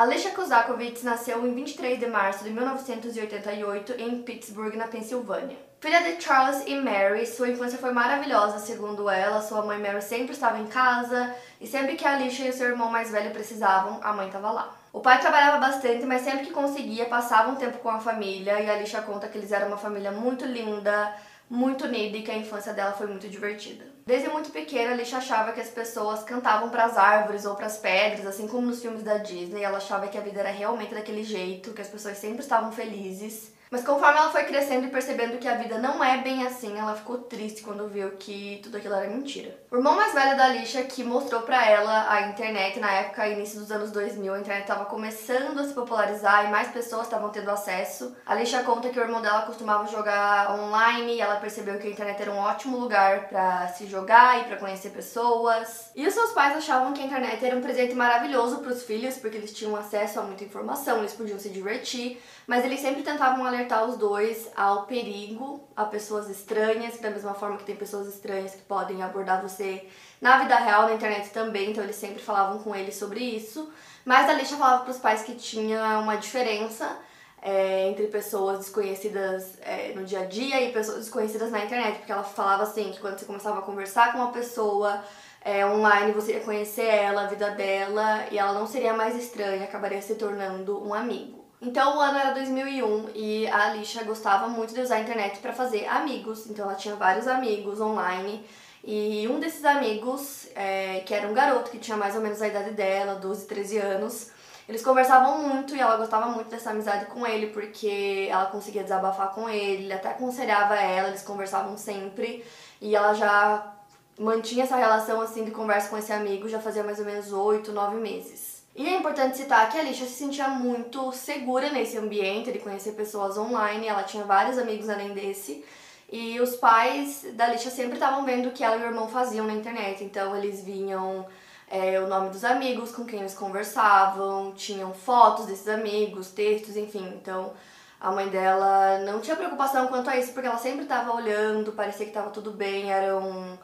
[0.00, 5.58] Alicia Kozakovich nasceu em 23 de março de 1988 em Pittsburgh, na Pensilvânia.
[5.78, 9.42] Filha de Charles e Mary, sua infância foi maravilhosa, segundo ela.
[9.42, 13.10] Sua mãe Mary sempre estava em casa e sempre que Alicia e seu irmão mais
[13.10, 14.74] velho precisavam, a mãe estava lá.
[14.90, 18.70] O pai trabalhava bastante, mas sempre que conseguia passava um tempo com a família e
[18.70, 21.14] Alicia conta que eles eram uma família muito linda,
[21.50, 23.84] muito unida e que a infância dela foi muito divertida.
[24.06, 27.76] Desde muito pequena, Alicia achava que as pessoas cantavam para as árvores ou para as
[27.76, 29.64] pedras, assim como nos filmes da Disney.
[29.64, 33.52] Ela achava que a vida era realmente daquele jeito, que as pessoas sempre estavam felizes.
[33.70, 36.96] Mas conforme ela foi crescendo e percebendo que a vida não é bem assim, ela
[36.96, 39.56] ficou triste quando viu que tudo aquilo era mentira.
[39.70, 43.60] O irmão mais velho da Alicia, que mostrou para ela a internet na época, início
[43.60, 47.48] dos anos 2000, a internet estava começando a se popularizar e mais pessoas estavam tendo
[47.48, 48.16] acesso.
[48.26, 51.90] A Alicia conta que o irmão dela costumava jogar online e ela percebeu que a
[51.90, 55.92] internet era um ótimo lugar para se jogar e para conhecer pessoas.
[55.94, 59.16] E os seus pais achavam que a internet era um presente maravilhoso para os filhos,
[59.16, 62.20] porque eles tinham acesso a muita informação, eles podiam se divertir,
[62.50, 67.56] mas eles sempre tentavam alertar os dois ao perigo, a pessoas estranhas, da mesma forma
[67.56, 69.86] que tem pessoas estranhas que podem abordar você
[70.20, 73.72] na vida real, na internet também, então eles sempre falavam com eles sobre isso.
[74.04, 76.98] Mas a Alicia falava para os pais que tinha uma diferença
[77.40, 82.10] é, entre pessoas desconhecidas é, no dia a dia e pessoas desconhecidas na internet, porque
[82.10, 85.04] ela falava assim que quando você começava a conversar com uma pessoa
[85.40, 89.62] é, online, você ia conhecer ela, a vida dela, e ela não seria mais estranha,
[89.62, 91.39] acabaria se tornando um amigo.
[91.62, 95.52] Então o ano era 2001 e a Alicia gostava muito de usar a internet para
[95.52, 96.46] fazer amigos.
[96.48, 98.44] Então ela tinha vários amigos online
[98.82, 102.48] e um desses amigos, é, que era um garoto que tinha mais ou menos a
[102.48, 104.30] idade dela, 12, 13 anos,
[104.66, 109.34] eles conversavam muito e ela gostava muito dessa amizade com ele porque ela conseguia desabafar
[109.34, 112.44] com ele, ele até aconselhava ela, eles conversavam sempre
[112.80, 113.74] e ela já
[114.18, 117.72] mantinha essa relação assim de conversa com esse amigo já fazia mais ou menos 8,
[117.72, 118.49] 9 meses.
[118.74, 122.92] E é importante citar que a Alicia se sentia muito segura nesse ambiente de conhecer
[122.92, 125.64] pessoas online, ela tinha vários amigos além desse.
[126.10, 129.46] E os pais da Alicia sempre estavam vendo o que ela e o irmão faziam
[129.46, 131.26] na internet, então eles vinham
[131.70, 137.06] é, o nome dos amigos com quem eles conversavam, tinham fotos desses amigos, textos, enfim.
[137.20, 137.52] Então
[138.00, 142.06] a mãe dela não tinha preocupação quanto a isso, porque ela sempre estava olhando, parecia
[142.06, 143.58] que estava tudo bem, eram.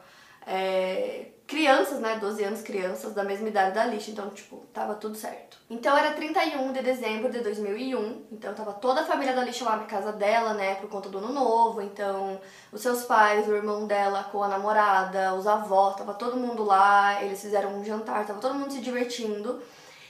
[0.45, 5.15] É, crianças, né, 12 anos crianças, da mesma idade da Alicia, então, tipo, tava tudo
[5.15, 5.57] certo.
[5.69, 9.77] Então era 31 de dezembro de 2001, então tava toda a família da Alicia lá
[9.77, 12.39] na casa dela, né, por conta do ano novo, então
[12.71, 17.23] os seus pais, o irmão dela com a namorada, os avós, tava todo mundo lá,
[17.23, 19.61] eles fizeram um jantar, tava todo mundo se divertindo.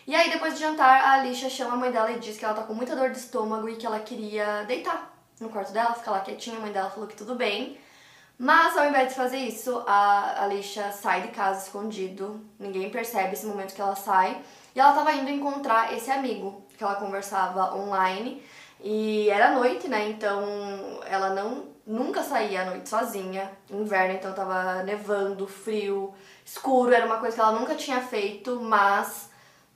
[0.08, 2.56] E aí depois de jantar, a Alicia chama a mãe dela e diz que ela
[2.56, 6.12] tá com muita dor de estômago e que ela queria deitar no quarto dela, ficar
[6.12, 7.78] lá quietinha, a mãe dela falou que tudo bem.
[8.40, 13.48] Mas ao invés de fazer isso, a Alicia sai de casa escondido, ninguém percebe esse
[13.48, 14.42] momento que ela sai,
[14.75, 18.44] e ela estava indo encontrar esse amigo que ela conversava online,
[18.80, 20.09] e era noite, né?
[20.09, 20.44] Então
[21.06, 26.14] ela não nunca saía à noite sozinha, inverno, então tava nevando, frio,
[26.46, 29.31] escuro, era uma coisa que ela nunca tinha feito, mas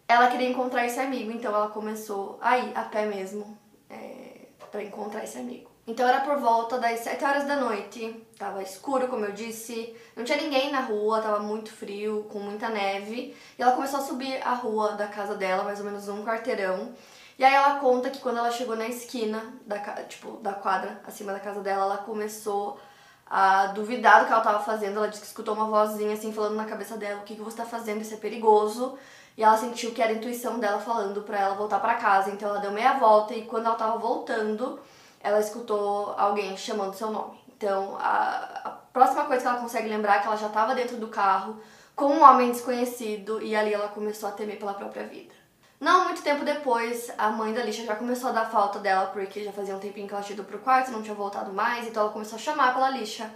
[0.08, 3.58] ela queria encontrar esse amigo, então ela começou a ir a pé mesmo
[3.90, 5.71] é, para encontrar esse amigo.
[5.92, 10.24] Então era por volta das 7 horas da noite, tava escuro, como eu disse, não
[10.24, 13.36] tinha ninguém na rua, tava muito frio, com muita neve.
[13.60, 16.94] E ela começou a subir a rua da casa dela, mais ou menos um quarteirão.
[17.38, 21.34] E aí ela conta que quando ela chegou na esquina da, tipo, da quadra, acima
[21.34, 22.80] da casa dela, ela começou
[23.26, 24.96] a duvidar do que ela tava fazendo.
[24.96, 27.58] Ela disse que escutou uma vozinha assim falando na cabeça dela: "O que que você
[27.58, 28.00] tá fazendo?
[28.00, 28.98] Isso é perigoso".
[29.38, 32.30] E ela sentiu que era a intuição dela falando para ela voltar para casa.
[32.32, 34.80] Então ela deu meia volta e quando ela tava voltando,
[35.24, 37.40] ela escutou alguém chamando seu nome.
[37.48, 40.98] Então, a, a próxima coisa que ela consegue lembrar é que ela já estava dentro
[40.98, 41.58] do carro
[41.96, 45.34] com um homem desconhecido e ali ela começou a temer pela própria vida.
[45.80, 49.44] Não muito tempo depois, a mãe da Lixa já começou a dar falta dela porque
[49.44, 52.04] já fazia um tempinho que ela tinha ido pro quarto, não tinha voltado mais, então
[52.04, 53.32] ela começou a chamar pela Lixa.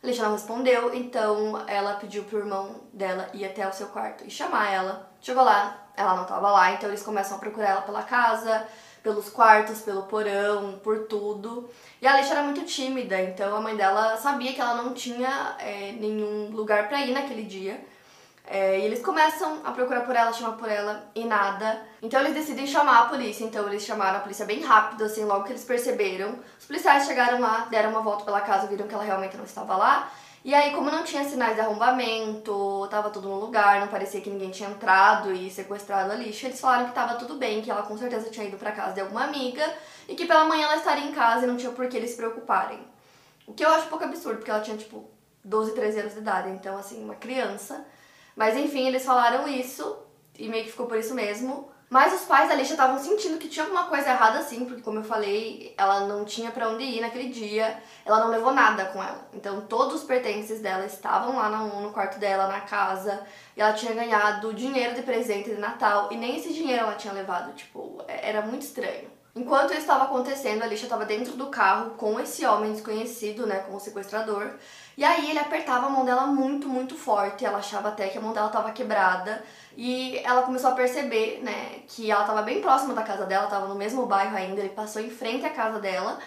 [0.00, 4.24] A Lixa não respondeu, então ela pediu pro irmão dela ir até o seu quarto
[4.24, 5.10] e chamar ela.
[5.20, 8.64] Chegou lá, ela não tava lá, então eles começam a procurar ela pela casa,
[9.02, 11.68] pelos quartos, pelo porão, por tudo.
[12.00, 15.56] E a Alicia era muito tímida, então a mãe dela sabia que ela não tinha
[15.58, 17.80] é, nenhum lugar para ir naquele dia.
[18.50, 21.82] É, e eles começam a procurar por ela, chamar por ela e nada.
[22.00, 23.44] Então eles decidem chamar a polícia.
[23.44, 26.38] Então eles chamaram a polícia bem rápido, assim, logo que eles perceberam.
[26.58, 29.76] Os policiais chegaram lá, deram uma volta pela casa, viram que ela realmente não estava
[29.76, 30.10] lá.
[30.48, 34.30] E aí, como não tinha sinais de arrombamento, tava tudo no lugar, não parecia que
[34.30, 37.82] ninguém tinha entrado e sequestrado a lixa, eles falaram que tava tudo bem, que ela
[37.82, 39.62] com certeza tinha ido para casa de alguma amiga
[40.08, 42.16] e que pela manhã ela estaria em casa e não tinha por que eles se
[42.16, 42.80] preocuparem.
[43.46, 45.10] O que eu acho um pouco absurdo, porque ela tinha tipo
[45.44, 47.84] 12, 13 anos de idade, então assim, uma criança.
[48.34, 49.98] Mas enfim, eles falaram isso
[50.38, 51.70] e meio que ficou por isso mesmo.
[51.90, 54.98] Mas os pais da Alicia estavam sentindo que tinha alguma coisa errada sim, porque como
[54.98, 59.02] eu falei, ela não tinha para onde ir naquele dia, ela não levou nada com
[59.02, 59.26] ela.
[59.32, 63.26] Então todos os pertences dela estavam lá no, no quarto dela, na casa,
[63.56, 67.12] e ela tinha ganhado dinheiro de presente de Natal, e nem esse dinheiro ela tinha
[67.12, 69.17] levado, tipo, é, era muito estranho.
[69.38, 73.60] Enquanto isso estava acontecendo, a Alicia estava dentro do carro com esse homem desconhecido, né,
[73.60, 74.50] com o sequestrador.
[74.96, 77.44] E aí ele apertava a mão dela muito, muito forte.
[77.44, 79.44] Ela achava até que a mão dela estava quebrada.
[79.76, 83.68] E ela começou a perceber, né, que ela estava bem próxima da casa dela, estava
[83.68, 84.60] no mesmo bairro ainda.
[84.60, 86.18] Ele passou em frente à casa dela.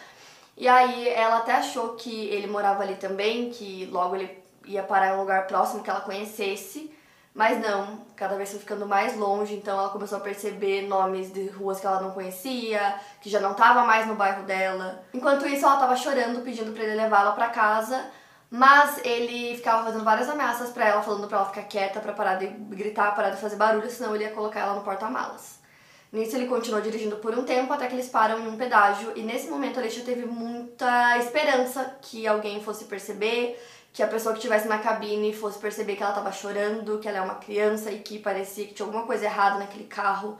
[0.56, 5.10] E aí ela até achou que ele morava ali também, que logo ele ia parar
[5.10, 6.90] em um lugar próximo que ela conhecesse.
[7.34, 11.48] Mas não, cada vez foi ficando mais longe, então ela começou a perceber nomes de
[11.48, 15.04] ruas que ela não conhecia, que já não estava mais no bairro dela.
[15.14, 18.06] Enquanto isso, ela estava chorando, pedindo para ele levá-la para casa,
[18.50, 22.36] mas ele ficava fazendo várias ameaças para ela, falando para ela ficar quieta, para parar
[22.36, 25.61] de gritar, parar de fazer barulho, senão ele ia colocar ela no porta-malas.
[26.12, 29.22] Nisso ele continuou dirigindo por um tempo até que eles param em um pedágio e
[29.22, 33.58] nesse momento a teve muita esperança que alguém fosse perceber,
[33.94, 37.20] que a pessoa que estivesse na cabine fosse perceber que ela estava chorando, que ela
[37.20, 40.38] é uma criança e que parecia que tinha alguma coisa errada naquele carro.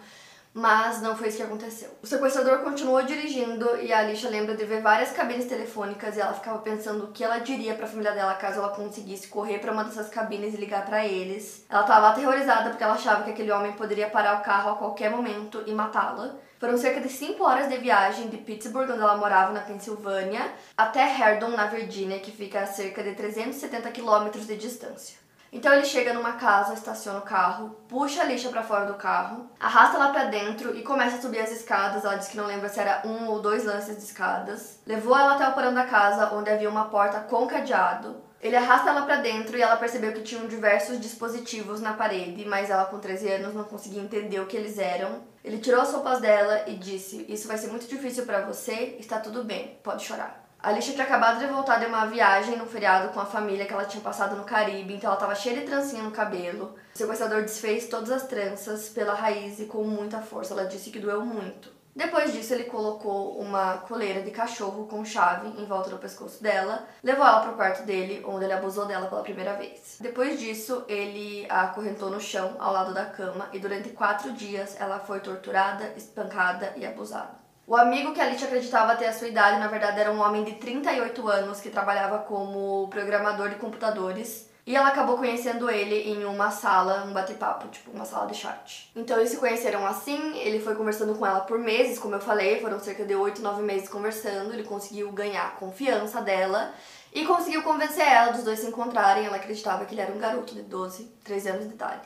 [0.54, 1.90] Mas não foi isso que aconteceu.
[2.04, 6.34] O sequestrador continuou dirigindo e a Alicia lembra de ver várias cabines telefônicas e ela
[6.34, 9.72] ficava pensando o que ela diria para a família dela caso ela conseguisse correr para
[9.72, 11.66] uma dessas cabines e ligar para eles.
[11.70, 15.10] Ela estava aterrorizada porque ela achava que aquele homem poderia parar o carro a qualquer
[15.10, 16.36] momento e matá-la.
[16.60, 21.02] Foram cerca de 5 horas de viagem de Pittsburgh, onde ela morava na Pensilvânia, até
[21.02, 25.18] Herdon, na Virgínia, que fica a cerca de 370 quilômetros de distância.
[25.52, 29.50] Então ele chega numa casa, estaciona o carro, puxa a lixa para fora do carro,
[29.60, 32.06] arrasta ela para dentro e começa a subir as escadas.
[32.06, 34.80] Ela diz que não lembra se era um ou dois lances de escadas.
[34.86, 38.16] Levou ela até o porão da casa, onde havia uma porta com cadeado.
[38.40, 42.70] Ele arrasta ela para dentro e ela percebeu que tinham diversos dispositivos na parede, mas
[42.70, 45.22] ela com 13 anos não conseguia entender o que eles eram.
[45.44, 49.20] Ele tirou as roupas dela e disse: "Isso vai ser muito difícil para você, está
[49.20, 50.41] tudo bem, pode chorar".
[50.64, 53.74] A Alicia tinha acabado de voltar de uma viagem no feriado com a família que
[53.74, 56.76] ela tinha passado no Caribe, então ela estava cheia de trancinha no cabelo.
[56.94, 60.54] O sequestrador desfez todas as tranças pela raiz e com muita força.
[60.54, 61.74] Ela disse que doeu muito.
[61.96, 66.88] Depois disso, ele colocou uma coleira de cachorro com chave em volta do pescoço dela,
[67.04, 69.98] levou ela para o quarto dele, onde ele abusou dela pela primeira vez.
[70.00, 74.80] Depois disso, ele a acorrentou no chão, ao lado da cama, e durante quatro dias
[74.80, 77.41] ela foi torturada, espancada e abusada.
[77.68, 80.44] O amigo que a Alicia acreditava ter a sua idade, na verdade, era um homem
[80.44, 86.26] de 38 anos que trabalhava como programador de computadores e ela acabou conhecendo ele em
[86.26, 88.92] uma sala, um bate-papo, tipo uma sala de chat.
[88.96, 92.60] Então eles se conheceram assim, ele foi conversando com ela por meses, como eu falei,
[92.60, 96.74] foram cerca de 8, 9 meses conversando, ele conseguiu ganhar a confiança dela
[97.14, 99.26] e conseguiu convencer ela dos dois se encontrarem.
[99.26, 102.02] Ela acreditava que ele era um garoto de 12, 13 anos de idade.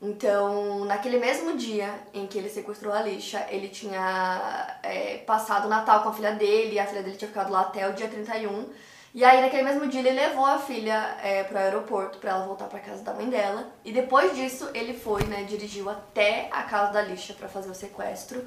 [0.00, 5.68] Então, naquele mesmo dia em que ele sequestrou a Alicia, ele tinha é, passado o
[5.68, 8.68] Natal com a filha dele, a filha dele tinha ficado lá até o dia 31.
[9.14, 12.44] E aí, naquele mesmo dia, ele levou a filha é, para o aeroporto para ela
[12.46, 13.66] voltar para casa da mãe dela.
[13.82, 17.74] E depois disso, ele foi, né, dirigiu até a casa da Alicia para fazer o
[17.74, 18.44] sequestro.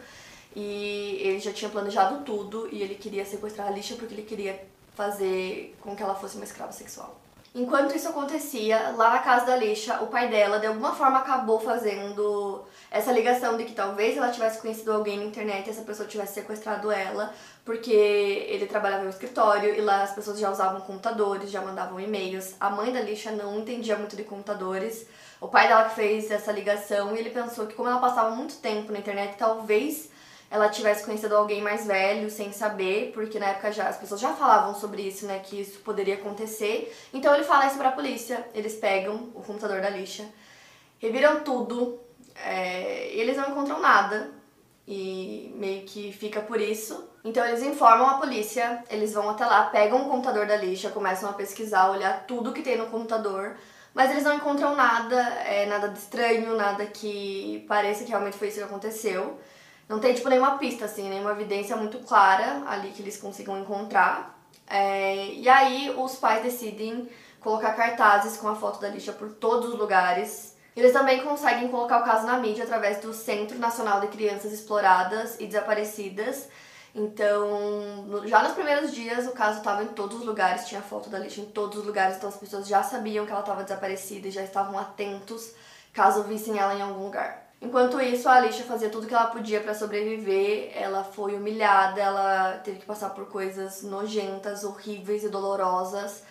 [0.55, 4.63] E ele já tinha planejado tudo e ele queria sequestrar a Alicia porque ele queria
[4.95, 7.19] fazer com que ela fosse uma escrava sexual.
[7.53, 11.59] Enquanto isso acontecia, lá na casa da Alicia, o pai dela de alguma forma acabou
[11.59, 16.07] fazendo essa ligação de que talvez ela tivesse conhecido alguém na internet e essa pessoa
[16.07, 17.33] tivesse sequestrado ela,
[17.65, 22.55] porque ele trabalhava no escritório e lá as pessoas já usavam computadores, já mandavam e-mails.
[22.59, 25.07] A mãe da Alicia não entendia muito de computadores.
[25.41, 28.57] O pai dela que fez essa ligação e ele pensou que como ela passava muito
[28.57, 30.09] tempo na internet, talvez
[30.51, 34.33] ela tivesse conhecido alguém mais velho sem saber, porque na época já as pessoas já
[34.33, 36.95] falavam sobre isso, né, que isso poderia acontecer.
[37.13, 40.25] Então ele fala isso pra polícia, eles pegam o computador da lixa,
[40.97, 41.99] reviram tudo,
[42.43, 44.31] é, eles não encontram nada
[44.87, 47.07] e meio que fica por isso.
[47.23, 51.29] Então eles informam a polícia, eles vão até lá, pegam o computador da lixa, começam
[51.29, 53.55] a pesquisar, olhar tudo que tem no computador,
[53.93, 58.47] mas eles não encontram nada, é, nada de estranho, nada que pareça que realmente foi
[58.47, 59.39] isso que aconteceu.
[59.89, 64.39] Não tem, tipo, nenhuma pista, assim, nenhuma evidência muito clara ali que eles consigam encontrar.
[64.67, 69.69] É, e aí os pais decidem colocar cartazes com a foto da lixa por todos
[69.69, 70.55] os lugares.
[70.75, 75.39] Eles também conseguem colocar o caso na mídia através do Centro Nacional de Crianças Exploradas
[75.39, 76.47] e Desaparecidas.
[76.93, 81.17] Então, já nos primeiros dias, o caso estava em todos os lugares, tinha foto da
[81.17, 84.31] lixa em todos os lugares, então as pessoas já sabiam que ela estava desaparecida e
[84.31, 85.51] já estavam atentos
[85.93, 87.48] caso vissem ela em algum lugar.
[87.61, 90.71] Enquanto isso, a Alicia fazia tudo que ela podia para sobreviver.
[90.73, 96.23] Ela foi humilhada, ela teve que passar por coisas nojentas, horríveis e dolorosas.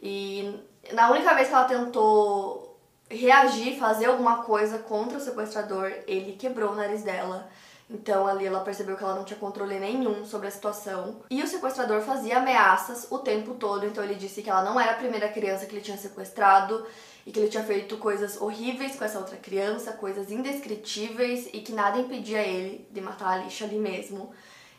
[0.00, 0.60] E
[0.92, 2.78] na única vez que ela tentou
[3.08, 7.48] reagir, fazer alguma coisa contra o sequestrador, ele quebrou o nariz dela.
[7.88, 11.20] Então ali ela percebeu que ela não tinha controle nenhum sobre a situação.
[11.30, 14.92] E o sequestrador fazia ameaças o tempo todo, então ele disse que ela não era
[14.92, 16.84] a primeira criança que ele tinha sequestrado
[17.26, 21.72] e que ele tinha feito coisas horríveis com essa outra criança, coisas indescritíveis e que
[21.72, 24.30] nada impedia ele de matar a lixa ali mesmo.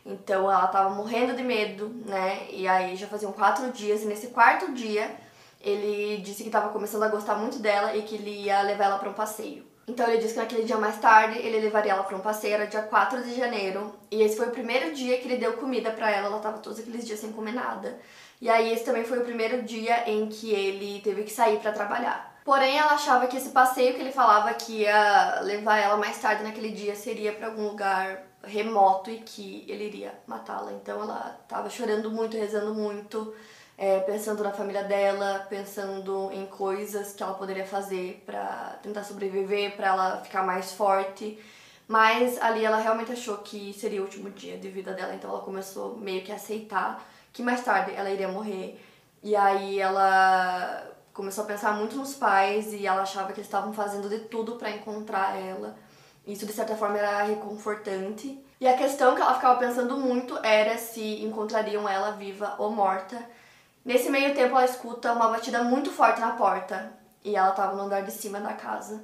[0.06, 2.48] Então ela tava morrendo de medo, né?
[2.50, 5.14] E aí já faziam quatro dias, e nesse quarto dia
[5.60, 8.98] ele disse que estava começando a gostar muito dela e que ele ia levar ela
[8.98, 9.66] para um passeio.
[9.86, 12.66] Então ele disse que naquele dia mais tarde ele levaria ela para um passeio, era
[12.66, 16.10] dia 4 de janeiro, e esse foi o primeiro dia que ele deu comida para
[16.10, 17.98] ela, ela tava todos aqueles dias sem comer nada.
[18.40, 21.72] E aí esse também foi o primeiro dia em que ele teve que sair para
[21.72, 22.37] trabalhar.
[22.48, 26.42] Porém, ela achava que esse passeio que ele falava que ia levar ela mais tarde
[26.42, 30.72] naquele dia seria para algum lugar remoto e que ele iria matá-la.
[30.72, 33.34] Então ela tava chorando muito, rezando muito
[33.76, 39.76] é, pensando na família dela, pensando em coisas que ela poderia fazer para tentar sobreviver,
[39.76, 41.38] para ela ficar mais forte.
[41.86, 45.40] Mas ali ela realmente achou que seria o último dia de vida dela, então ela
[45.40, 48.82] começou meio que a aceitar que mais tarde ela iria morrer.
[49.22, 53.72] E aí ela começou a pensar muito nos pais e ela achava que eles estavam
[53.72, 55.76] fazendo de tudo para encontrar ela.
[56.24, 58.40] Isso de certa forma era reconfortante.
[58.60, 63.20] E a questão que ela ficava pensando muito era se encontrariam ela viva ou morta.
[63.84, 66.92] Nesse meio tempo, ela escuta uma batida muito forte na porta
[67.24, 69.02] e ela estava no andar de cima da casa.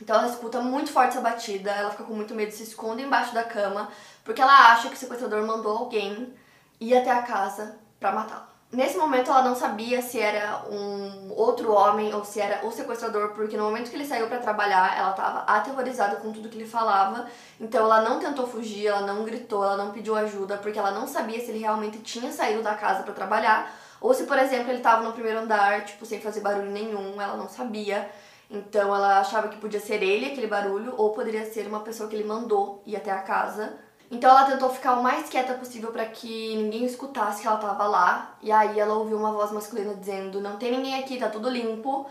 [0.00, 3.32] Então ela escuta muito forte essa batida, ela fica com muito medo, se esconde embaixo
[3.32, 3.88] da cama,
[4.24, 6.34] porque ela acha que o sequestrador mandou alguém
[6.80, 8.55] ir até a casa para matá-la.
[8.72, 13.30] Nesse momento ela não sabia se era um outro homem ou se era o sequestrador,
[13.30, 16.68] porque no momento que ele saiu para trabalhar, ela estava aterrorizada com tudo que ele
[16.68, 17.26] falava.
[17.60, 21.06] Então ela não tentou fugir, ela não gritou, ela não pediu ajuda, porque ela não
[21.06, 24.78] sabia se ele realmente tinha saído da casa para trabalhar ou se, por exemplo, ele
[24.78, 28.08] estava no primeiro andar, tipo, sem fazer barulho nenhum, ela não sabia.
[28.50, 32.14] Então ela achava que podia ser ele aquele barulho, ou poderia ser uma pessoa que
[32.14, 33.76] ele mandou ir até a casa.
[34.10, 37.86] Então ela tentou ficar o mais quieta possível para que ninguém escutasse que ela estava
[37.86, 38.36] lá.
[38.42, 42.06] E aí ela ouviu uma voz masculina dizendo: "Não tem ninguém aqui, tá tudo limpo".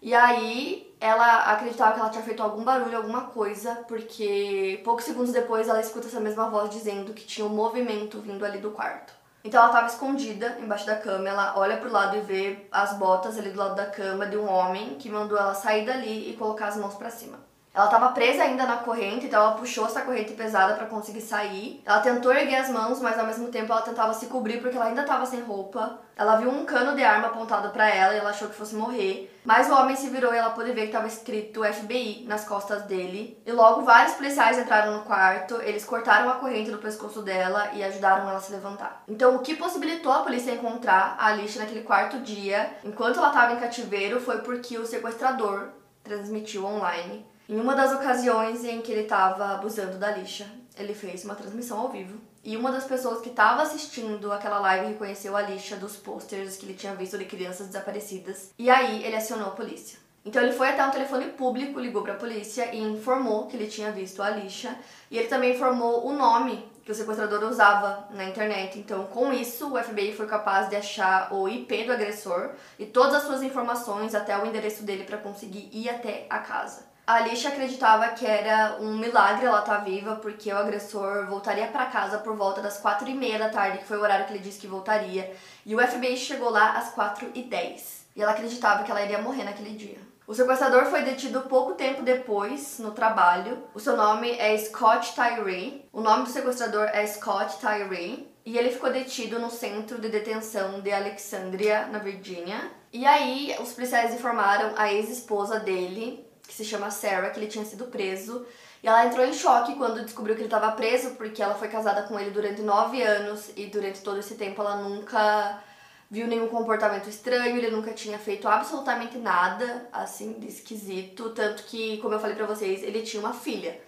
[0.00, 5.32] E aí ela acreditava que ela tinha feito algum barulho, alguma coisa, porque poucos segundos
[5.32, 9.12] depois ela escuta essa mesma voz dizendo que tinha um movimento vindo ali do quarto.
[9.44, 13.38] Então ela estava escondida embaixo da cama, ela olha pro lado e vê as botas
[13.38, 16.68] ali do lado da cama de um homem que mandou ela sair dali e colocar
[16.68, 17.47] as mãos para cima.
[17.74, 21.80] Ela estava presa ainda na corrente, então ela puxou essa corrente pesada para conseguir sair.
[21.86, 24.86] Ela tentou erguer as mãos, mas ao mesmo tempo ela tentava se cobrir porque ela
[24.86, 26.00] ainda estava sem roupa.
[26.16, 29.32] Ela viu um cano de arma apontado para ela e ela achou que fosse morrer.
[29.44, 32.82] Mas o homem se virou e ela pôde ver que estava escrito FBI nas costas
[32.82, 33.40] dele.
[33.46, 37.84] E logo vários policiais entraram no quarto, eles cortaram a corrente do pescoço dela e
[37.84, 39.04] ajudaram ela a se levantar.
[39.06, 43.52] Então, o que possibilitou a polícia encontrar a Alicia naquele quarto dia, enquanto ela estava
[43.52, 45.68] em cativeiro, foi porque o sequestrador
[46.02, 51.24] transmitiu online em uma das ocasiões em que ele estava abusando da lixa, ele fez
[51.24, 52.20] uma transmissão ao vivo.
[52.44, 56.66] E uma das pessoas que estava assistindo aquela live reconheceu a lixa dos posters que
[56.66, 58.52] ele tinha visto de crianças desaparecidas.
[58.58, 59.98] E aí ele acionou a polícia.
[60.26, 63.66] Então ele foi até um telefone público, ligou para a polícia e informou que ele
[63.66, 64.76] tinha visto a lixa.
[65.10, 68.78] E ele também informou o nome que o sequestrador usava na internet.
[68.78, 73.14] Então, com isso, o FBI foi capaz de achar o IP do agressor e todas
[73.14, 76.87] as suas informações até o endereço dele para conseguir ir até a casa.
[77.08, 81.66] A Alicia acreditava que era um milagre ela estar tá viva, porque o agressor voltaria
[81.66, 84.32] para casa por volta das quatro e meia da tarde, que foi o horário que
[84.34, 85.34] ele disse que voltaria.
[85.64, 88.04] E o FBI chegou lá às quatro e dez.
[88.14, 89.96] E ela acreditava que ela iria morrer naquele dia.
[90.26, 93.56] O sequestrador foi detido pouco tempo depois, no trabalho.
[93.72, 95.88] O seu nome é Scott Tyree.
[95.90, 98.28] O nome do sequestrador é Scott Tyree.
[98.44, 102.70] E ele ficou detido no centro de detenção de Alexandria, na Virgínia.
[102.92, 107.64] E aí, os policiais informaram a ex-esposa dele, que se chama Sarah, que ele tinha
[107.64, 108.46] sido preso.
[108.82, 112.02] E ela entrou em choque quando descobriu que ele estava preso, porque ela foi casada
[112.02, 115.62] com ele durante nove anos e durante todo esse tempo ela nunca
[116.10, 121.98] viu nenhum comportamento estranho, ele nunca tinha feito absolutamente nada assim de esquisito, tanto que,
[121.98, 123.78] como eu falei para vocês, ele tinha uma filha.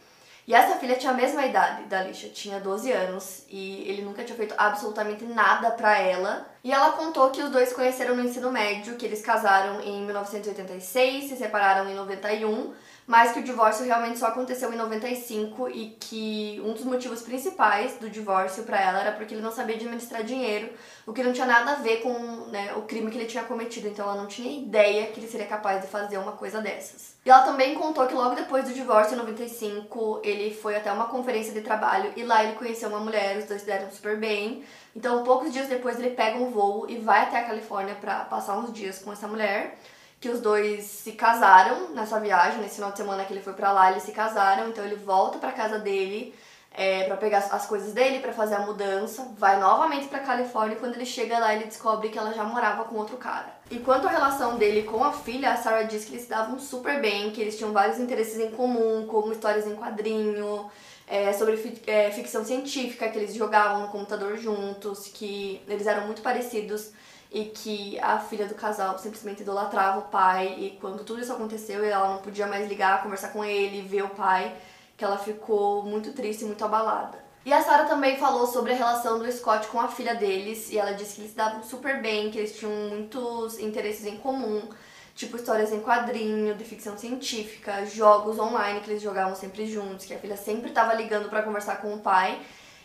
[0.51, 4.25] E essa filha tinha a mesma idade da Alicia, tinha 12 anos, e ele nunca
[4.25, 6.45] tinha feito absolutamente nada para ela.
[6.65, 11.29] E ela contou que os dois conheceram no ensino médio, que eles casaram em 1986,
[11.29, 12.75] se separaram em 91,
[13.11, 17.97] mas que o divórcio realmente só aconteceu em 95 e que um dos motivos principais
[17.97, 20.71] do divórcio para ela era porque ele não sabia administrar dinheiro,
[21.05, 22.13] o que não tinha nada a ver com
[22.53, 25.49] né, o crime que ele tinha cometido, então ela não tinha ideia que ele seria
[25.49, 27.17] capaz de fazer uma coisa dessas.
[27.27, 31.09] E ela também contou que logo depois do divórcio, em 95, ele foi até uma
[31.09, 34.63] conferência de trabalho e lá ele conheceu uma mulher, os dois deram super bem.
[34.95, 38.57] Então, poucos dias depois, ele pega um voo e vai até a Califórnia para passar
[38.57, 39.77] uns dias com essa mulher.
[40.21, 43.73] Que os dois se casaram nessa viagem, nesse final de semana que ele foi para
[43.73, 44.69] lá, eles se casaram.
[44.69, 46.35] Então, ele volta para casa dele
[46.73, 50.79] é, para pegar as coisas dele, para fazer a mudança, vai novamente para Califórnia e
[50.79, 53.53] quando ele chega lá ele descobre que ela já morava com outro cara.
[53.71, 56.59] E quanto à relação dele com a filha, a Sarah diz que eles se davam
[56.59, 60.71] super bem, que eles tinham vários interesses em comum, como histórias em quadrinho,
[61.09, 66.23] é, sobre é, ficção científica, que eles jogavam no computador juntos, que eles eram muito
[66.23, 66.93] parecidos
[67.31, 71.85] e que a filha do casal simplesmente idolatrava o pai e quando tudo isso aconteceu
[71.85, 74.55] ela não podia mais ligar, conversar com ele, ver o pai
[74.97, 77.19] que ela ficou muito triste e muito abalada.
[77.43, 80.79] E a Sarah também falou sobre a relação do Scott com a filha deles, e
[80.79, 84.69] ela disse que eles se davam super bem, que eles tinham muitos interesses em comum,
[85.15, 90.13] tipo histórias em quadrinho, de ficção científica, jogos online que eles jogavam sempre juntos, que
[90.13, 92.39] a filha sempre estava ligando para conversar com o pai,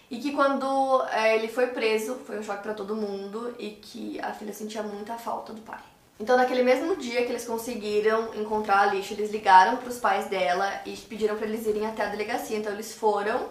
[0.10, 4.20] e que quando é, ele foi preso, foi um choque para todo mundo, e que
[4.22, 5.80] a filha sentia muita falta do pai.
[6.20, 10.28] Então, naquele mesmo dia que eles conseguiram encontrar a Alicia, eles ligaram para os pais
[10.28, 12.58] dela e pediram para eles irem até a delegacia.
[12.58, 13.50] Então, eles foram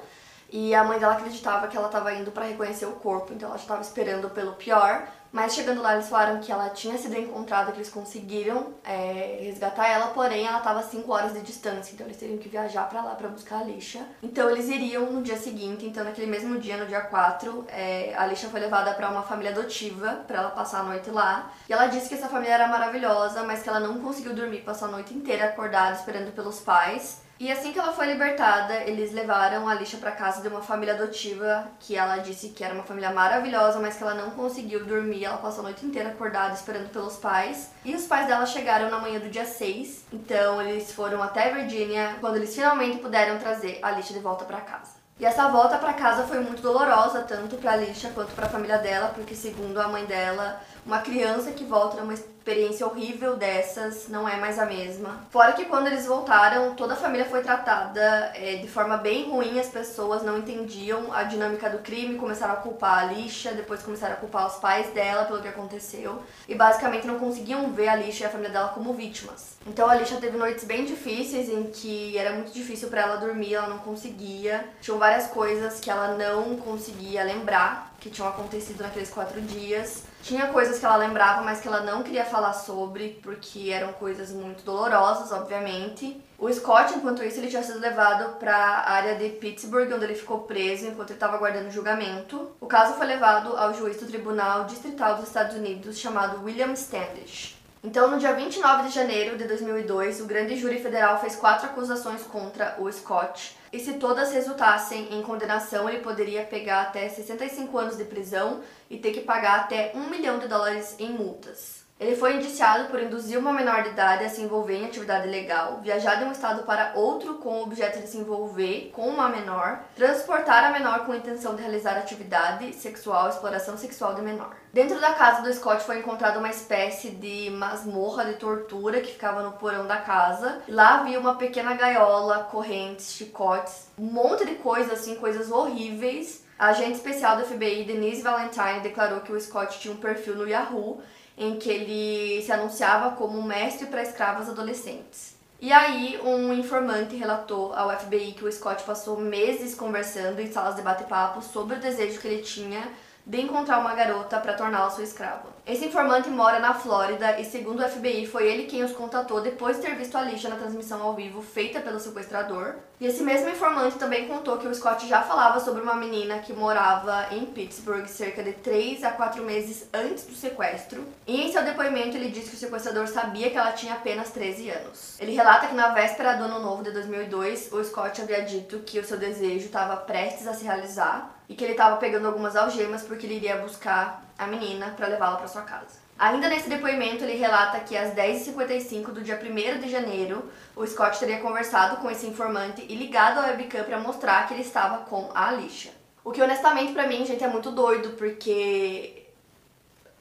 [0.50, 3.58] e a mãe dela acreditava que ela estava indo para reconhecer o corpo, então ela
[3.58, 5.06] estava esperando pelo pior.
[5.34, 9.88] Mas chegando lá, eles falaram que ela tinha sido encontrada, que eles conseguiram é, resgatar
[9.88, 13.02] ela, porém ela estava a 5 horas de distância, então eles teriam que viajar para
[13.02, 14.06] lá para buscar a lixa.
[14.22, 18.26] Então eles iriam no dia seguinte, então naquele mesmo dia, no dia 4, é, a
[18.26, 21.50] lixa foi levada para uma família adotiva para ela passar a noite lá.
[21.68, 24.86] E ela disse que essa família era maravilhosa, mas que ela não conseguiu dormir, passou
[24.86, 27.23] a noite inteira acordada esperando pelos pais.
[27.38, 30.94] E assim que ela foi libertada, eles levaram a Lixa para casa de uma família
[30.94, 35.24] adotiva que ela disse que era uma família maravilhosa, mas que ela não conseguiu dormir.
[35.24, 37.70] Ela passou a noite inteira acordada esperando pelos pais.
[37.84, 42.16] E os pais dela chegaram na manhã do dia 6, então eles foram até Virgínia
[42.20, 45.04] quando eles finalmente puderam trazer a Lixa de volta para casa.
[45.18, 48.78] E essa volta para casa foi muito dolorosa, tanto para Alicia quanto para a família
[48.78, 54.28] dela, porque segundo a mãe dela, uma criança que volta numa experiência horrível dessas não
[54.28, 55.24] é mais a mesma.
[55.30, 59.58] Fora que quando eles voltaram, toda a família foi tratada é, de forma bem ruim,
[59.58, 64.12] as pessoas não entendiam a dinâmica do crime, começaram a culpar a Lixa, depois começaram
[64.12, 68.24] a culpar os pais dela pelo que aconteceu, e basicamente não conseguiam ver a Lixa
[68.24, 69.56] e a família dela como vítimas.
[69.66, 73.54] Então a Lixa teve noites bem difíceis em que era muito difícil para ela dormir,
[73.54, 74.68] ela não conseguia.
[74.82, 80.02] Tinham várias coisas que ela não conseguia lembrar que tinham acontecido naqueles quatro dias.
[80.24, 84.30] Tinha coisas que ela lembrava, mas que ela não queria falar sobre, porque eram coisas
[84.30, 86.18] muito dolorosas, obviamente.
[86.38, 90.14] O Scott, enquanto isso, ele tinha sido levado para a área de Pittsburgh, onde ele
[90.14, 92.50] ficou preso enquanto ele estava aguardando julgamento.
[92.58, 97.53] O caso foi levado ao juiz do Tribunal Distrital dos Estados Unidos, chamado William Standish.
[97.86, 102.22] Então, no dia 29 de janeiro de 2002, o grande júri federal fez quatro acusações
[102.22, 103.58] contra o Scott.
[103.70, 108.96] E se todas resultassem em condenação, ele poderia pegar até 65 anos de prisão e
[108.96, 111.83] ter que pagar até um milhão de dólares em multas.
[112.04, 115.80] Ele foi indiciado por induzir uma menor de idade a se envolver em atividade ilegal,
[115.82, 119.82] viajar de um estado para outro com o objeto de se envolver com uma menor,
[119.96, 124.54] transportar a menor com intenção de realizar atividade sexual, exploração sexual de menor.
[124.70, 129.42] Dentro da casa do Scott foi encontrada uma espécie de masmorra de tortura que ficava
[129.42, 130.60] no porão da casa.
[130.68, 136.44] Lá havia uma pequena gaiola, correntes, chicotes, um monte de coisas assim, coisas horríveis.
[136.58, 140.46] A agente especial do FBI, Denise Valentine, declarou que o Scott tinha um perfil no
[140.46, 141.02] Yahoo
[141.36, 145.34] em que ele se anunciava como mestre para escravas adolescentes.
[145.60, 150.76] E aí, um informante relatou ao FBI que o Scott passou meses conversando em salas
[150.76, 152.86] de bate-papo sobre o desejo que ele tinha
[153.26, 155.54] de encontrar uma garota para torná-la sua escrava.
[155.66, 159.76] Esse informante mora na Flórida e, segundo o FBI, foi ele quem os contatou depois
[159.76, 162.74] de ter visto a lixa na transmissão ao vivo feita pelo sequestrador.
[163.00, 166.52] E esse mesmo informante também contou que o Scott já falava sobre uma menina que
[166.52, 171.02] morava em Pittsburgh cerca de 3 a 4 meses antes do sequestro.
[171.26, 174.68] E em seu depoimento ele disse que o sequestrador sabia que ela tinha apenas 13
[174.68, 175.18] anos.
[175.18, 178.98] Ele relata que na véspera do ano novo de 2002, o Scott havia dito que
[178.98, 183.02] o seu desejo estava prestes a se realizar e que ele estava pegando algumas algemas
[183.02, 186.04] porque ele iria buscar a menina para levá-la para sua casa.
[186.18, 191.18] Ainda nesse depoimento, ele relata que às 10h55 do dia 1 de janeiro, o Scott
[191.18, 195.30] teria conversado com esse informante e ligado a webcam para mostrar que ele estava com
[195.34, 195.92] a Alicia.
[196.22, 199.26] O que honestamente para mim, gente, é muito doido, porque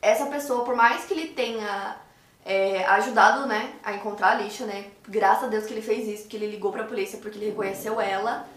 [0.02, 1.96] essa pessoa, por mais que ele tenha
[2.44, 6.28] é, ajudado, né, a encontrar a Alicia, né, graças a Deus que ele fez isso,
[6.28, 8.48] que ele ligou pra polícia porque ele reconheceu ela,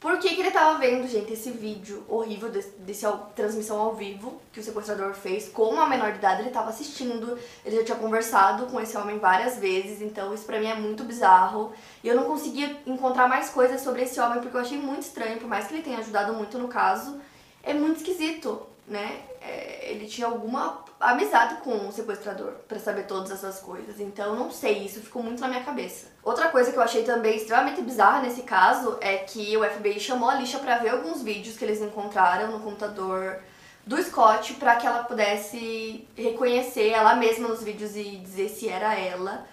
[0.00, 4.40] por que, que ele tava vendo, gente, esse vídeo horrível desse, desse transmissão ao vivo
[4.52, 6.42] que o sequestrador fez com uma menor de idade?
[6.42, 10.60] Ele tava assistindo, ele já tinha conversado com esse homem várias vezes, então isso pra
[10.60, 11.72] mim é muito bizarro.
[12.04, 15.38] E eu não conseguia encontrar mais coisas sobre esse homem porque eu achei muito estranho,
[15.38, 17.20] por mais que ele tenha ajudado muito no caso,
[17.62, 19.22] é muito esquisito, né?
[19.40, 24.00] É, ele tinha alguma amizade com o sequestrador para saber todas essas coisas.
[24.00, 26.08] Então, não sei, isso ficou muito na minha cabeça.
[26.22, 30.28] Outra coisa que eu achei também extremamente bizarra nesse caso é que o FBI chamou
[30.28, 33.40] a Lixa para ver alguns vídeos que eles encontraram no computador
[33.86, 38.94] do Scott para que ela pudesse reconhecer ela mesma nos vídeos e dizer se era
[38.98, 39.46] ela.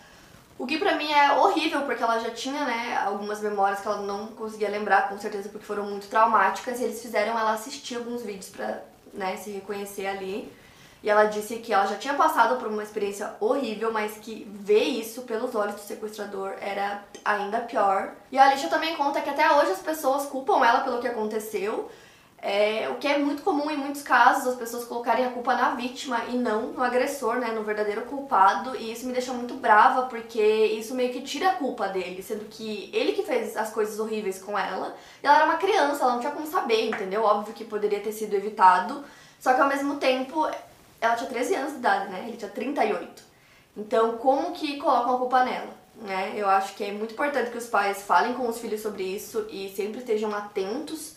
[0.57, 4.01] O que pra mim é horrível, porque ela já tinha, né, algumas memórias que ela
[4.01, 8.21] não conseguia lembrar, com certeza, porque foram muito traumáticas, e eles fizeram ela assistir alguns
[8.21, 8.81] vídeos pra,
[9.13, 10.51] né, se reconhecer ali.
[11.05, 14.85] E ela disse que ela já tinha passado por uma experiência horrível, mas que ver
[14.85, 18.15] isso pelos olhos do sequestrador era ainda pior.
[18.31, 21.91] E a Alicia também conta que até hoje as pessoas culpam ela pelo que aconteceu,
[22.41, 25.75] é, o que é muito comum em muitos casos, as pessoas colocarem a culpa na
[25.75, 30.07] vítima e não no agressor, né, no verdadeiro culpado, e isso me deixa muito brava
[30.07, 33.99] porque isso meio que tira a culpa dele, sendo que ele que fez as coisas
[33.99, 37.21] horríveis com ela, e ela era uma criança, ela não tinha como saber, entendeu?
[37.21, 39.03] Óbvio que poderia ter sido evitado,
[39.39, 40.47] só que ao mesmo tempo
[40.99, 42.25] ela tinha 13 anos de idade, né?
[42.27, 43.23] Ele tinha 38.
[43.77, 45.73] Então, como que colocam a culpa nela?
[45.95, 46.33] Né?
[46.35, 49.47] Eu acho que é muito importante que os pais falem com os filhos sobre isso
[49.49, 51.15] e sempre estejam atentos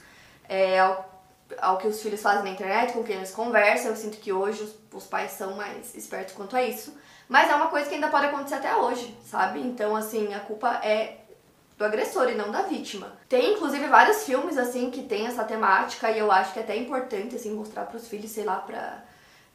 [0.48, 1.22] é, ao,
[1.60, 3.90] ao que os filhos fazem na internet, com quem eles conversam.
[3.90, 6.96] Eu sinto que hoje os, os pais são mais espertos quanto a isso.
[7.28, 9.60] Mas é uma coisa que ainda pode acontecer até hoje, sabe?
[9.60, 11.18] Então, assim, a culpa é
[11.76, 13.12] do agressor e não da vítima.
[13.28, 16.76] Tem inclusive vários filmes assim que tem essa temática e eu acho que é até
[16.76, 19.04] importante assim mostrar para os filhos, sei lá, para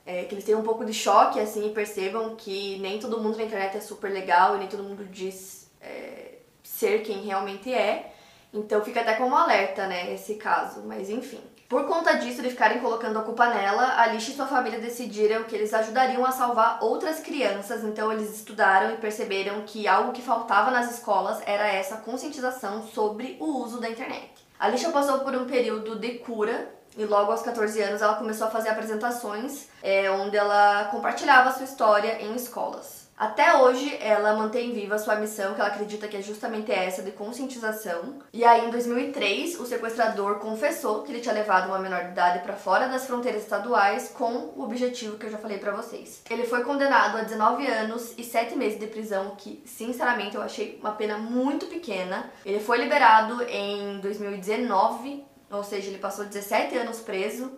[0.05, 3.37] é, que eles tenham um pouco de choque, assim, e percebam que nem todo mundo
[3.37, 8.13] na internet é super legal e nem todo mundo diz é, ser quem realmente é.
[8.53, 11.41] Então fica até como alerta, né, esse caso, mas enfim.
[11.67, 15.55] Por conta disso, de ficarem colocando a culpa nela, Alice e sua família decidiram que
[15.55, 20.69] eles ajudariam a salvar outras crianças, então eles estudaram e perceberam que algo que faltava
[20.69, 24.29] nas escolas era essa conscientização sobre o uso da internet.
[24.59, 28.51] Alicia passou por um período de cura e logo aos 14 anos ela começou a
[28.51, 33.03] fazer apresentações é, onde ela compartilhava sua história em escolas.
[33.15, 37.11] Até hoje, ela mantém viva sua missão, que ela acredita que é justamente essa de
[37.11, 38.15] conscientização.
[38.33, 42.39] E aí, em 2003, o sequestrador confessou que ele tinha levado uma menor de idade
[42.39, 46.23] para fora das fronteiras estaduais com o objetivo que eu já falei para vocês.
[46.29, 50.79] Ele foi condenado a 19 anos e 7 meses de prisão, que, sinceramente, eu achei
[50.81, 52.31] uma pena muito pequena.
[52.43, 57.51] Ele foi liberado em 2019 ou seja, ele passou 17 anos preso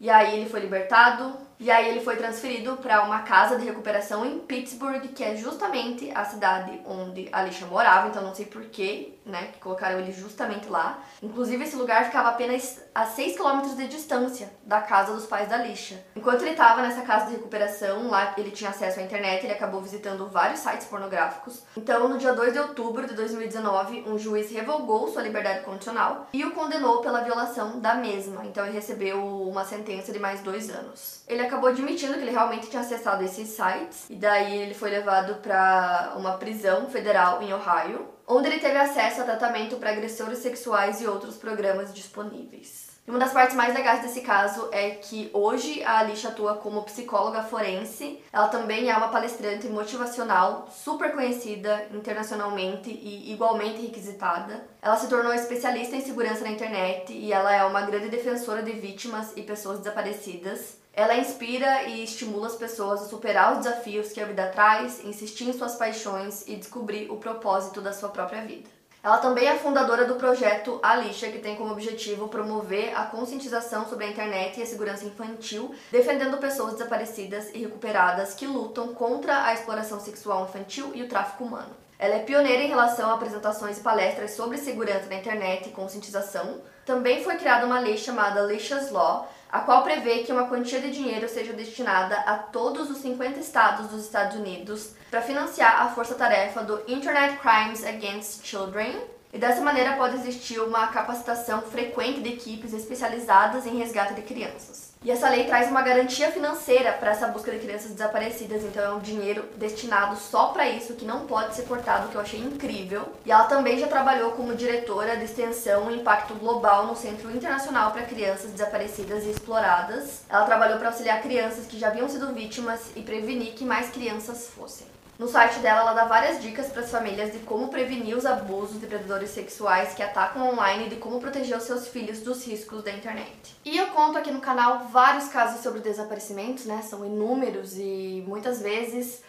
[0.00, 4.26] e aí ele foi libertado e aí ele foi transferido para uma casa de recuperação
[4.26, 9.15] em Pittsburgh, que é justamente a cidade onde a Alicia morava, então não sei porquê,
[9.26, 11.00] né, que colocaram ele justamente lá.
[11.22, 15.56] Inclusive esse lugar ficava apenas a 6 km de distância da casa dos pais da
[15.56, 16.02] Alicia.
[16.14, 19.82] Enquanto ele estava nessa casa de recuperação, lá ele tinha acesso à internet, ele acabou
[19.82, 21.62] visitando vários sites pornográficos.
[21.76, 26.44] Então, no dia 2 de outubro de 2019, um juiz revogou sua liberdade condicional e
[26.44, 28.44] o condenou pela violação da mesma.
[28.46, 31.22] Então ele recebeu uma sentença de mais dois anos.
[31.26, 35.36] Ele acabou admitindo que ele realmente tinha acessado esses sites e daí ele foi levado
[35.36, 41.00] para uma prisão federal em Ohio, onde ele teve acesso a tratamento para agressores sexuais
[41.00, 42.85] e outros programas disponíveis.
[43.06, 46.82] E uma das partes mais legais desse caso é que hoje a Alicia atua como
[46.82, 48.20] psicóloga forense.
[48.32, 54.66] Ela também é uma palestrante motivacional super conhecida internacionalmente e igualmente requisitada.
[54.82, 58.72] Ela se tornou especialista em segurança na internet e ela é uma grande defensora de
[58.72, 60.78] vítimas e pessoas desaparecidas.
[60.92, 65.48] Ela inspira e estimula as pessoas a superar os desafios que a vida traz, insistir
[65.48, 68.75] em suas paixões e descobrir o propósito da sua própria vida.
[69.06, 74.04] Ela também é fundadora do projeto Alicia, que tem como objetivo promover a conscientização sobre
[74.04, 79.54] a internet e a segurança infantil, defendendo pessoas desaparecidas e recuperadas que lutam contra a
[79.54, 81.70] exploração sexual infantil e o tráfico humano.
[81.96, 86.60] Ela é pioneira em relação a apresentações e palestras sobre segurança na internet e conscientização.
[86.84, 90.90] Também foi criada uma lei chamada Alicia's Law, a qual prevê que uma quantia de
[90.90, 96.62] dinheiro seja destinada a todos os 50 estados dos Estados Unidos para financiar a força-tarefa
[96.62, 98.94] do Internet Crimes Against Children,
[99.32, 104.85] E dessa maneira pode existir uma capacitação frequente de equipes especializadas em resgate de crianças.
[105.04, 108.90] E essa lei traz uma garantia financeira para essa busca de crianças desaparecidas, então é
[108.90, 113.12] um dinheiro destinado só para isso, que não pode ser cortado, que eu achei incrível.
[113.24, 117.92] E ela também já trabalhou como diretora de extensão e impacto global no Centro Internacional
[117.92, 120.22] para Crianças Desaparecidas e Exploradas.
[120.28, 124.48] Ela trabalhou para auxiliar crianças que já haviam sido vítimas e prevenir que mais crianças
[124.48, 124.95] fossem.
[125.18, 128.78] No site dela, ela dá várias dicas para as famílias de como prevenir os abusos
[128.78, 132.82] de predadores sexuais que atacam online e de como proteger os seus filhos dos riscos
[132.82, 133.56] da internet.
[133.64, 136.82] E eu conto aqui no canal vários casos sobre desaparecimentos, né?
[136.82, 139.22] São inúmeros e muitas vezes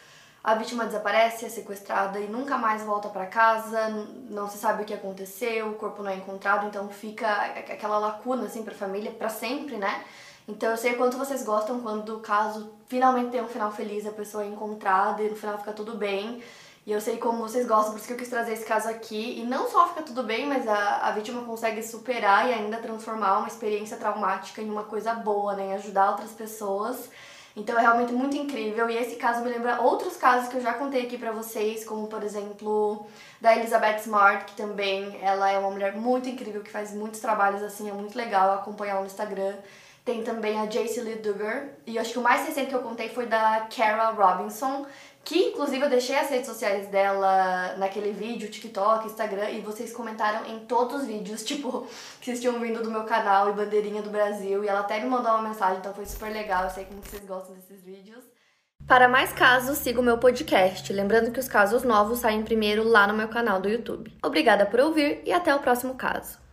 [0.44, 3.90] a vítima desaparece, é sequestrada e nunca mais volta para casa,
[4.30, 8.46] não se sabe o que aconteceu, o corpo não é encontrado, então fica aquela lacuna
[8.46, 10.04] assim para a família para sempre, né?
[10.48, 14.12] Então eu sei quanto vocês gostam quando o caso finalmente tem um final feliz, a
[14.12, 16.42] pessoa é encontrada e no final fica tudo bem.
[16.86, 19.42] E eu sei como vocês gostam, por isso que eu quis trazer esse caso aqui.
[19.42, 23.40] E não só fica tudo bem, mas a, a vítima consegue superar e ainda transformar
[23.40, 25.66] uma experiência traumática em uma coisa boa, né?
[25.66, 27.10] Em ajudar outras pessoas.
[27.58, 28.90] Então é realmente muito incrível.
[28.90, 32.08] E esse caso me lembra outros casos que eu já contei aqui pra vocês, como
[32.08, 33.06] por exemplo
[33.42, 37.62] da Elizabeth Smart, que também ela é uma mulher muito incrível, que faz muitos trabalhos
[37.64, 39.56] assim, é muito legal acompanhar no Instagram.
[40.08, 41.68] Tem também a Jace Lee Duggar.
[41.86, 44.86] E acho que o mais recente que eu contei foi da Kara Robinson,
[45.22, 50.46] que inclusive eu deixei as redes sociais dela naquele vídeo, TikTok, Instagram, e vocês comentaram
[50.46, 51.86] em todos os vídeos, tipo,
[52.22, 55.10] que vocês tinham vindo do meu canal e bandeirinha do Brasil, e ela até me
[55.10, 58.24] mandou uma mensagem, então foi super legal, eu sei como vocês gostam desses vídeos.
[58.88, 63.06] Para mais casos, siga o meu podcast, lembrando que os casos novos saem primeiro lá
[63.06, 64.18] no meu canal do YouTube.
[64.24, 66.47] Obrigada por ouvir e até o próximo caso.